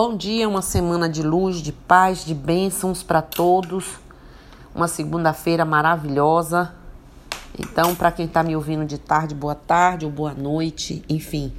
[0.00, 3.96] Bom dia, uma semana de luz, de paz, de bênçãos para todos.
[4.72, 6.72] Uma segunda-feira maravilhosa.
[7.58, 11.52] Então, para quem está me ouvindo de tarde, boa tarde ou boa noite, enfim.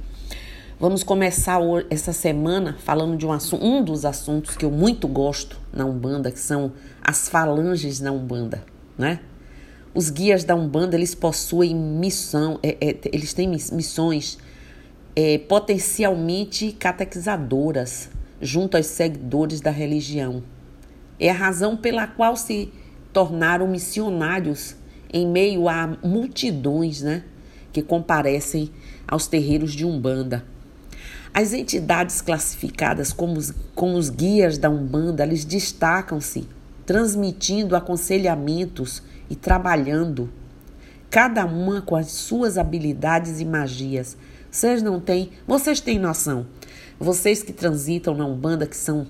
[0.80, 5.58] Vamos começar essa semana falando de um, assunto, um dos assuntos que eu muito gosto
[5.70, 6.72] na Umbanda, que são
[7.02, 8.64] as falanges na Umbanda,
[8.96, 9.20] né?
[9.94, 14.38] Os guias da Umbanda, eles possuem missão, é, é, eles têm missões
[15.14, 18.08] é, potencialmente catequizadoras
[18.40, 20.42] junto aos seguidores da religião.
[21.18, 22.72] É a razão pela qual se
[23.12, 24.76] tornaram missionários
[25.12, 27.24] em meio a multidões né,
[27.72, 28.70] que comparecem
[29.06, 30.44] aos terreiros de Umbanda.
[31.32, 36.48] As entidades classificadas como os, como os guias da Umbanda, eles destacam-se,
[36.84, 40.28] transmitindo aconselhamentos e trabalhando,
[41.08, 44.16] cada uma com as suas habilidades e magias.
[44.50, 46.46] Vocês não têm, vocês têm noção.
[47.02, 49.06] Vocês que transitam na Umbanda, que são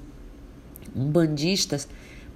[0.95, 1.89] umbandistas,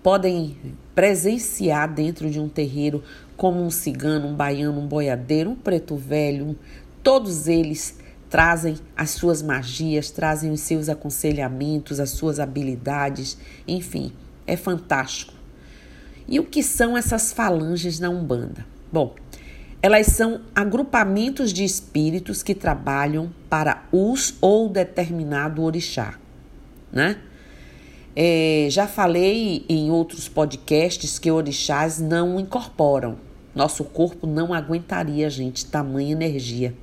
[0.02, 0.56] podem
[0.96, 3.04] presenciar dentro de um terreiro
[3.36, 6.58] como um cigano, um baiano, um boiadeiro, um preto velho,
[7.04, 7.96] todos eles
[8.28, 14.12] trazem as suas magias, trazem os seus aconselhamentos, as suas habilidades, enfim,
[14.48, 15.34] é fantástico.
[16.26, 18.66] E o que são essas falanges na Umbanda?
[18.92, 19.14] Bom,
[19.84, 26.18] elas são agrupamentos de espíritos que trabalham para os ou determinado orixá,
[26.90, 27.18] né?
[28.16, 33.18] É, já falei em outros podcasts que orixás não incorporam.
[33.54, 36.74] Nosso corpo não aguentaria, gente, tamanha energia.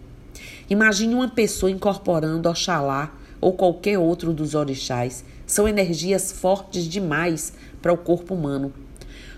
[0.69, 5.25] Imagine uma pessoa incorporando Oxalá ou qualquer outro dos orixás.
[5.47, 8.71] São energias fortes demais para o corpo humano.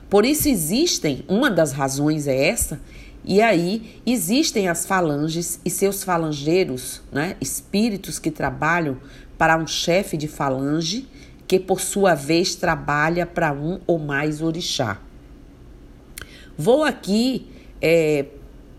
[0.09, 2.80] Por isso existem, uma das razões é essa,
[3.26, 8.98] e aí existem as falanges e seus falangeiros, né, espíritos que trabalham
[9.38, 11.08] para um chefe de falange,
[11.48, 15.00] que por sua vez trabalha para um ou mais orixá.
[16.58, 17.47] Vou aqui
[17.81, 18.25] é,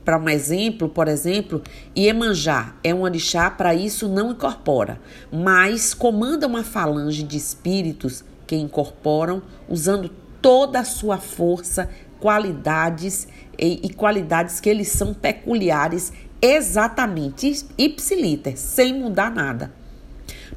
[0.04, 1.62] para um exemplo, por exemplo,
[1.96, 5.00] Iemanjá é um orixá, para isso não incorpora,
[5.32, 10.10] mas comanda uma falange de espíritos que incorporam, usando
[10.42, 11.88] toda a sua força,
[12.24, 19.70] qualidades e, e qualidades que eles são peculiares exatamente, ipsiliter, sem mudar nada.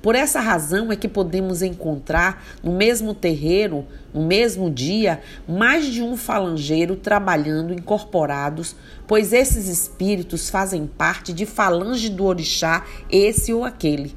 [0.02, 6.02] Por essa razão é que podemos encontrar no mesmo terreiro, no mesmo dia, mais de
[6.02, 8.74] um falangeiro trabalhando incorporados,
[9.06, 14.16] pois esses espíritos fazem parte de falange do orixá, esse ou aquele.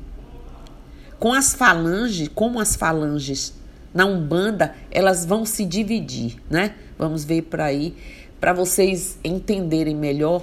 [1.18, 3.58] Com as falanges, como as falanges
[3.92, 6.74] na Umbanda, elas vão se dividir, né?
[7.00, 7.96] Vamos ver por aí
[8.38, 10.42] para vocês entenderem melhor.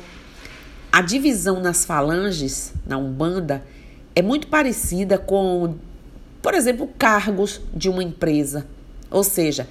[0.91, 3.63] A divisão nas falanges na Umbanda
[4.16, 5.75] é muito parecida com,
[6.41, 8.66] por exemplo, cargos de uma empresa.
[9.12, 9.69] Ou seja,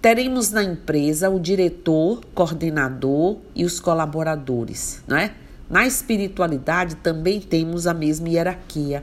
[0.00, 5.34] teremos na empresa o diretor, coordenador e os colaboradores, não é?
[5.68, 9.02] Na espiritualidade também temos a mesma hierarquia.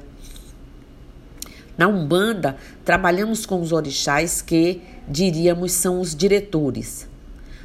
[1.78, 2.55] Na Umbanda,
[2.85, 7.07] trabalhamos com os orixás que diríamos são os diretores.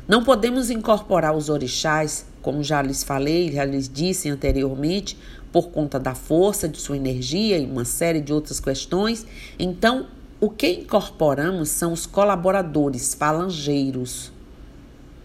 [0.09, 5.17] Não podemos incorporar os orixás, como já lhes falei, já lhes disse anteriormente,
[5.53, 9.25] por conta da força de sua energia e uma série de outras questões.
[9.59, 10.07] Então,
[10.41, 14.31] o que incorporamos são os colaboradores falangeiros,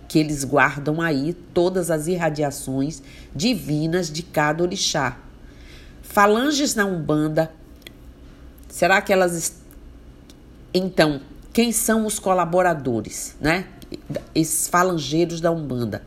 [0.07, 3.01] que eles guardam aí todas as irradiações
[3.35, 5.17] divinas de cada orixá.
[6.01, 7.51] Falanges na Umbanda,
[8.67, 9.61] será que elas.
[10.73, 11.21] Então,
[11.53, 13.65] quem são os colaboradores, né?
[14.33, 16.01] Esses falangeiros da Umbanda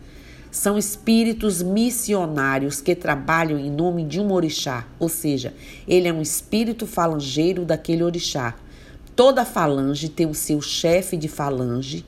[0.50, 5.52] são espíritos missionários que trabalham em nome de um orixá, ou seja,
[5.86, 8.54] ele é um espírito falangeiro daquele orixá.
[9.16, 12.04] Toda falange tem o seu chefe de falange.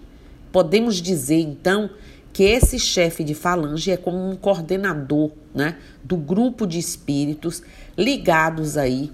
[0.52, 1.90] Podemos dizer então
[2.32, 7.62] que esse chefe de falange é como um coordenador, né, do grupo de espíritos
[7.98, 9.10] ligados aí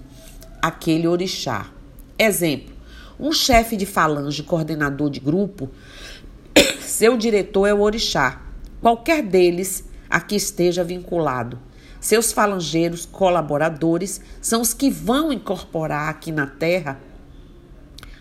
[0.61, 1.71] àquele orixá.
[2.19, 2.72] Exemplo:
[3.23, 5.69] um chefe de falange, coordenador de grupo,
[6.81, 8.41] seu diretor é o orixá
[8.81, 11.57] qualquer deles a que esteja vinculado.
[12.01, 16.99] Seus falangeiros colaboradores são os que vão incorporar aqui na Terra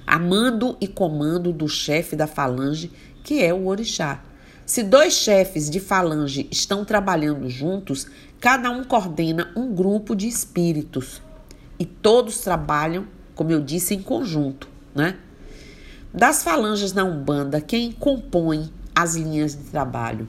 [0.07, 2.93] a mando e comando do chefe da falange,
[3.25, 4.23] que é o orixá.
[4.65, 8.07] Se dois chefes de falange estão trabalhando juntos,
[8.39, 11.21] cada um coordena um grupo de espíritos
[11.77, 15.17] e todos trabalham, como eu disse, em conjunto, né?
[16.13, 20.29] Das falanges na Umbanda, quem compõe as linhas de trabalho?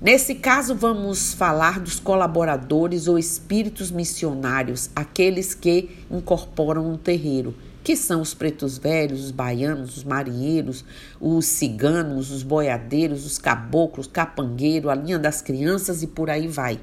[0.00, 7.96] Nesse caso, vamos falar dos colaboradores ou espíritos missionários, aqueles que incorporam um terreiro, que
[7.96, 10.84] são os pretos velhos, os baianos, os marinheiros,
[11.20, 16.78] os ciganos, os boiadeiros, os caboclos, capangueiro, a linha das crianças e por aí vai.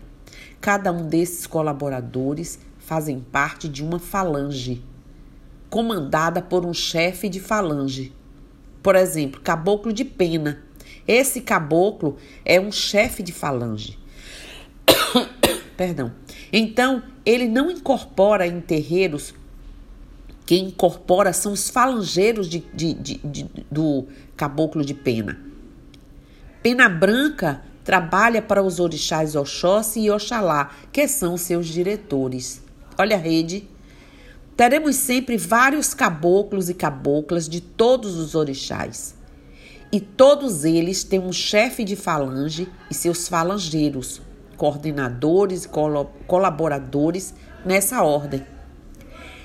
[0.60, 4.84] Cada um desses colaboradores fazem parte de uma falange,
[5.72, 8.14] comandada por um chefe de falange.
[8.84, 10.62] Por exemplo, caboclo de pena
[11.08, 13.98] esse caboclo é um chefe de falange.
[15.76, 16.12] Perdão.
[16.54, 19.34] Então, ele não incorpora em terreiros.
[20.46, 25.40] Quem incorpora são os falangeiros de, de, de, do caboclo de pena.
[26.62, 32.64] Pena Branca trabalha para os orixás Oxóssi e Oxalá, que são seus diretores.
[32.98, 33.68] Olha a rede.
[34.62, 39.16] Teremos sempre vários caboclos e caboclas de todos os orixás
[39.92, 44.22] e todos eles têm um chefe de falange e seus falangeiros,
[44.58, 45.70] coordenadores e
[46.28, 47.34] colaboradores
[47.66, 48.46] nessa ordem.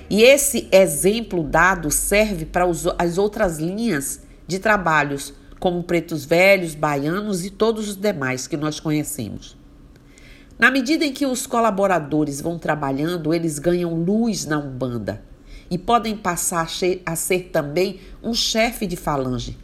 [0.07, 2.67] E esse exemplo dado serve para
[2.99, 8.79] as outras linhas de trabalhos, como pretos velhos, baianos e todos os demais que nós
[8.79, 9.56] conhecemos.
[10.57, 15.23] Na medida em que os colaboradores vão trabalhando, eles ganham luz na Umbanda
[15.69, 16.67] e podem passar
[17.05, 19.57] a ser também um chefe de falange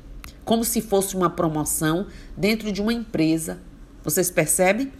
[0.43, 3.59] como se fosse uma promoção dentro de uma empresa.
[4.03, 4.91] Vocês percebem?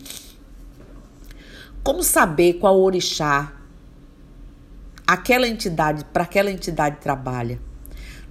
[1.83, 3.53] Como saber qual orixá
[5.05, 7.59] aquela entidade, para aquela entidade trabalha?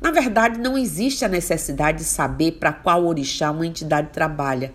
[0.00, 4.72] Na verdade, não existe a necessidade de saber para qual orixá uma entidade trabalha,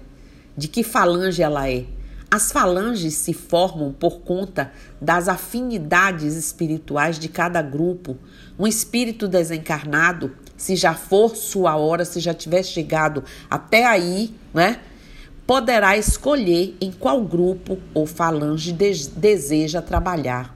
[0.56, 1.86] de que falange ela é.
[2.30, 8.18] As falanges se formam por conta das afinidades espirituais de cada grupo.
[8.60, 14.80] Um espírito desencarnado se já for sua hora, se já tiver chegado até aí, né?
[15.46, 20.54] Poderá escolher em qual grupo ou falange deseja trabalhar.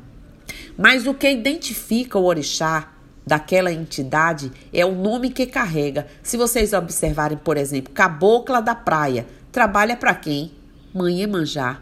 [0.78, 2.92] Mas o que identifica o orixá
[3.26, 6.08] daquela entidade é o nome que carrega.
[6.22, 10.52] Se vocês observarem, por exemplo, Cabocla da Praia, trabalha para quem?
[10.94, 11.80] Mãe Emanjá.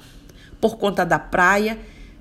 [0.59, 1.77] Por conta da praia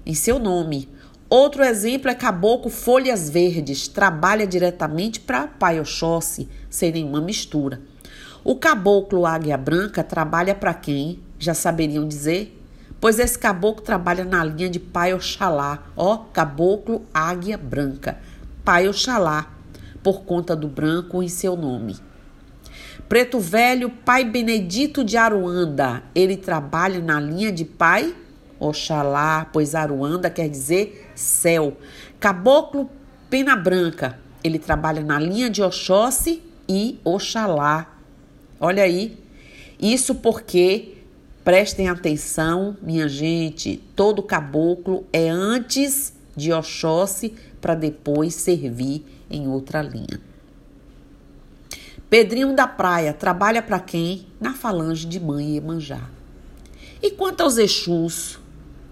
[0.07, 0.89] em seu nome.
[1.29, 7.83] Outro exemplo é Caboclo Folhas Verdes, trabalha diretamente para Pai Oxóssi, sem nenhuma mistura.
[8.43, 11.21] O Caboclo Águia Branca trabalha para quem?
[11.39, 12.59] Já saberiam dizer?
[13.01, 18.19] Pois esse caboclo trabalha na linha de Pai Oxalá, ó, Caboclo Águia Branca,
[18.65, 19.53] Pai Oxalá,
[20.03, 21.97] por conta do branco em seu nome.
[23.09, 28.15] Preto Velho, Pai Benedito de Aruanda, ele trabalha na linha de Pai
[28.61, 31.77] Oxalá, pois Aruanda quer dizer céu.
[32.21, 32.91] Caboclo
[33.31, 37.99] Pena Branca, ele trabalha na linha de Oxóssi e Oxalá.
[38.61, 39.17] Olha aí,
[39.81, 40.97] isso porque,
[41.43, 49.81] prestem atenção, minha gente, todo caboclo é antes de Oxóssi para depois servir em outra
[49.81, 50.28] linha.
[52.11, 54.27] Pedrinho da Praia trabalha para quem?
[54.41, 56.09] Na falange de Mãe Iemanjá.
[57.03, 58.39] E quanto aos Exus,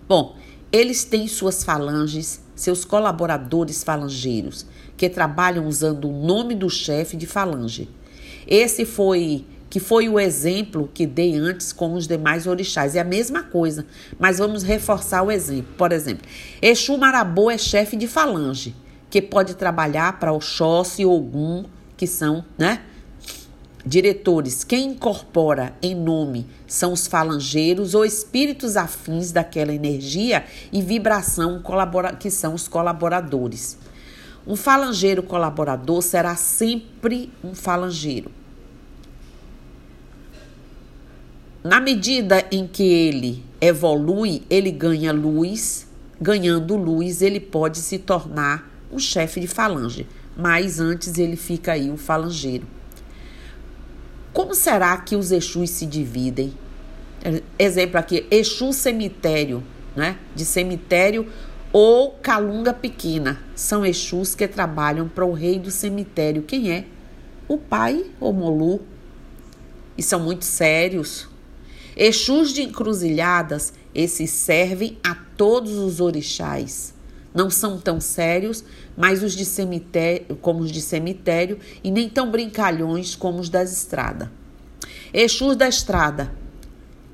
[0.09, 0.37] Bom,
[0.71, 4.65] eles têm suas falanges, seus colaboradores falangeiros,
[4.97, 7.89] que trabalham usando o nome do chefe de falange.
[8.47, 12.95] Esse foi que foi o exemplo que dei antes com os demais orixás.
[12.95, 13.85] É a mesma coisa,
[14.17, 15.75] mas vamos reforçar o exemplo.
[15.77, 16.25] Por exemplo,
[16.63, 18.77] Exu Marabô é chefe de falange,
[19.11, 21.65] que pode trabalhar para Oxóssi e Ogum,
[21.97, 22.83] que são, né?
[23.87, 31.63] Diretores, quem incorpora em nome são os falangeiros ou espíritos afins daquela energia e vibração
[32.19, 33.79] que são os colaboradores.
[34.45, 38.33] Um falangeiro colaborador será sempre um falangeiro.
[41.63, 45.87] Na medida em que ele evolui, ele ganha luz,
[46.21, 51.89] ganhando luz, ele pode se tornar um chefe de falange, mas antes ele fica aí
[51.89, 52.76] o falangeiro.
[54.37, 56.53] Como será que os Exus se dividem?
[57.59, 59.65] Exemplo aqui, Exu cemitério,
[59.97, 60.19] né?
[60.35, 61.27] De cemitério
[61.73, 63.43] ou Calunga pequena.
[63.55, 66.43] São Exus que trabalham para o rei do cemitério.
[66.43, 66.85] Quem é?
[67.49, 68.83] O pai ou Molu.
[69.97, 71.27] E são muito sérios.
[71.97, 76.95] Exus de encruzilhadas, esses servem a todos os orixás
[77.37, 78.65] não são tão sérios,
[78.97, 83.71] mas os de cemitério, como os de cemitério, e nem tão brincalhões como os das
[83.71, 84.31] estradas.
[85.13, 86.33] Exus da estrada.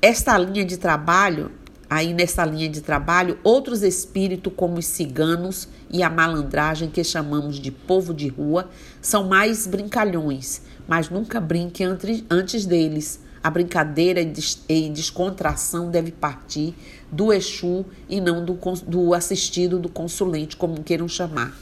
[0.01, 1.51] Esta linha de trabalho,
[1.89, 7.59] aí nessa linha de trabalho, outros espíritos como os ciganos e a malandragem que chamamos
[7.59, 8.69] de povo de rua,
[9.01, 13.19] são mais brincalhões, mas nunca brinque antes deles.
[13.43, 14.21] a brincadeira
[14.69, 16.73] e descontração deve partir
[17.13, 21.55] do Exu e não do, do assistido do consulente, como queiram chamar.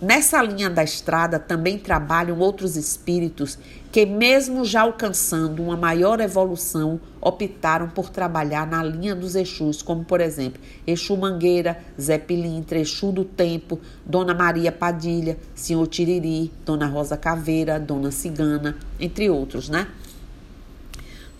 [0.00, 3.58] Nessa linha da estrada também trabalham outros espíritos
[3.90, 10.04] que, mesmo já alcançando uma maior evolução, optaram por trabalhar na linha dos Exus, como
[10.04, 16.86] por exemplo Exu Mangueira, Zé Pilintra, Exu do Tempo, Dona Maria Padilha, Senhor Tiriri, Dona
[16.86, 19.88] Rosa Caveira, Dona Cigana, entre outros, né?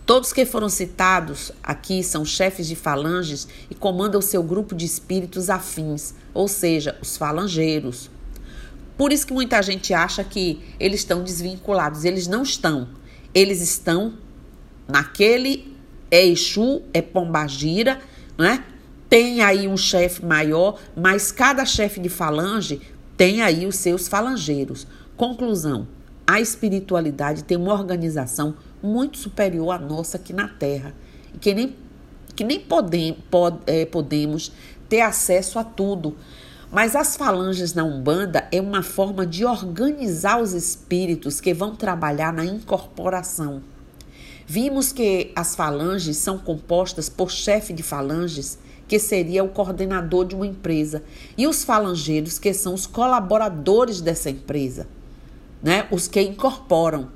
[0.09, 5.50] Todos que foram citados aqui são chefes de falanges e comandam seu grupo de espíritos
[5.50, 8.11] afins, ou seja, os falangeiros.
[8.97, 12.07] Por isso que muita gente acha que eles estão desvinculados.
[12.07, 12.88] Eles não estão.
[13.35, 14.15] Eles estão
[14.88, 15.77] naquele
[16.11, 18.00] é Exu, é Pombagira,
[18.38, 18.65] né?
[19.11, 22.81] Tem aí um chefe maior, mas cada chefe de falange
[23.15, 24.87] tem aí os seus falangeiros.
[25.19, 25.87] Conclusão:
[26.28, 30.94] a espiritualidade tem uma organização muito superior à nossa aqui na Terra,
[31.35, 31.75] e que nem,
[32.37, 32.62] que nem
[33.66, 34.52] é, podemos
[34.90, 36.18] ter acesso a tudo.
[36.70, 42.30] Mas as falanges na Umbanda é uma forma de organizar os espíritos que vão trabalhar
[42.30, 43.62] na incorporação.
[44.47, 50.35] Vimos que as falanges são compostas por chefe de falanges, que seria o coordenador de
[50.35, 51.02] uma empresa,
[51.38, 54.87] e os falangeiros, que são os colaboradores dessa empresa,
[55.62, 55.87] né?
[55.91, 57.09] os que incorporam.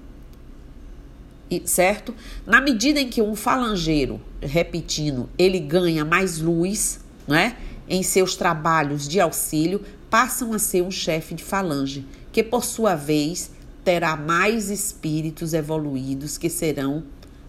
[1.50, 2.14] E, certo?
[2.46, 7.56] Na medida em que um falangeiro, repetindo, ele ganha mais luz, não é?
[7.88, 12.94] em seus trabalhos de auxílio, passam a ser um chefe de falange, que por sua
[12.94, 13.50] vez
[13.84, 17.02] terá mais espíritos evoluídos que serão,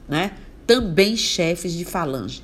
[0.07, 0.31] né,
[0.65, 2.43] também chefes de falange.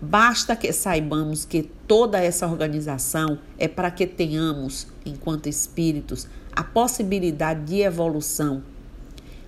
[0.00, 7.64] Basta que saibamos que toda essa organização é para que tenhamos, enquanto espíritos, a possibilidade
[7.64, 8.62] de evolução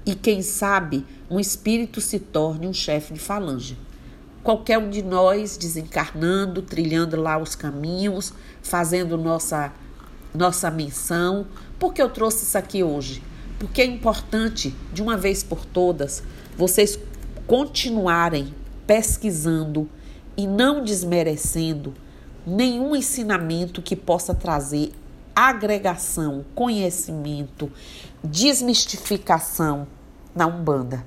[0.06, 3.76] e, quem sabe, um espírito se torne um chefe de falange
[4.42, 9.72] qualquer um de nós desencarnando, trilhando lá os caminhos, fazendo nossa
[10.32, 11.46] nossa menção.
[11.78, 13.20] Por que eu trouxe isso aqui hoje?
[13.58, 16.22] Porque é importante, de uma vez por todas,
[16.56, 16.96] vocês
[17.48, 18.54] continuarem
[18.86, 19.88] pesquisando
[20.36, 21.92] e não desmerecendo
[22.46, 24.92] nenhum ensinamento que possa trazer
[25.34, 27.70] agregação, conhecimento,
[28.22, 29.86] desmistificação
[30.34, 31.04] na Umbanda.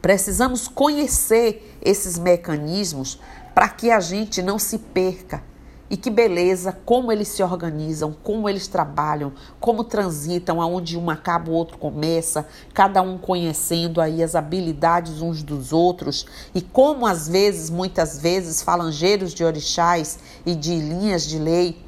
[0.00, 3.18] Precisamos conhecer esses mecanismos
[3.54, 5.42] para que a gente não se perca.
[5.88, 11.50] E que beleza, como eles se organizam, como eles trabalham, como transitam, aonde um acaba,
[11.50, 17.28] o outro começa, cada um conhecendo aí as habilidades uns dos outros e como às
[17.28, 21.83] vezes, muitas vezes, falangeiros de orixás e de linhas de lei,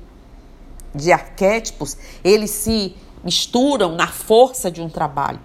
[0.96, 5.40] de arquétipos, eles se misturam na força de um trabalho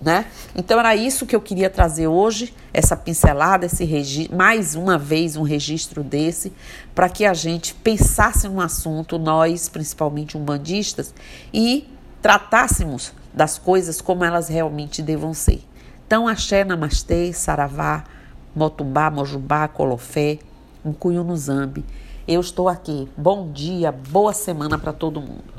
[0.00, 0.26] né?
[0.54, 5.42] Então era isso que eu queria trazer hoje, essa pincelada, esse mais uma vez um
[5.42, 6.52] registro desse,
[6.94, 11.12] para que a gente pensasse no assunto, nós, principalmente umbandistas,
[11.52, 11.88] e
[12.22, 15.62] tratássemos das coisas como elas realmente devam ser.
[16.06, 18.04] Então, axé, namastê, saravá,
[18.54, 20.38] motumbá, mojubá, colofé,
[20.84, 20.92] um
[21.22, 21.84] no zambi.
[22.28, 23.08] Eu estou aqui.
[23.16, 25.57] Bom dia, boa semana para todo mundo.